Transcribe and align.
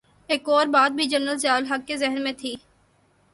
ایک 0.29 0.49
اور 0.49 0.67
بات 0.67 0.91
بھی 0.91 1.05
جنرل 1.05 1.37
ضیاء 1.37 1.55
الحق 1.55 1.87
کے 1.87 1.97
ذہن 1.97 2.23
میں 2.23 2.33
تھی۔ 2.37 2.55